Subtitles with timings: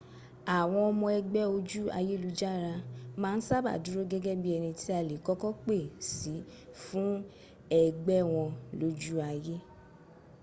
[0.57, 2.73] àwọn ọmọ ëgbẹ́ ojú ayélujára
[3.21, 5.77] ma n sábà dúró gẹ́gẹ́ bí ẹni tí a lè kọ́kọ́ pè
[6.13, 6.33] sí
[6.81, 7.11] fún
[7.81, 9.55] ẹgbẹ́ wọn lojú ayé